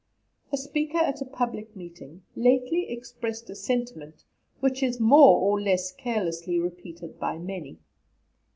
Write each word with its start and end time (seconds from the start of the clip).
A 0.51 0.57
speaker 0.57 0.97
at 0.97 1.21
a 1.21 1.25
public 1.25 1.75
meeting 1.75 2.23
lately 2.35 2.89
expressed 2.89 3.51
a 3.51 3.55
sentiment 3.55 4.25
which 4.59 4.81
is 4.81 4.99
more 4.99 5.37
or 5.39 5.61
less 5.61 5.91
carelessly 5.91 6.57
repeated 6.59 7.19
by 7.19 7.37
many. 7.37 7.77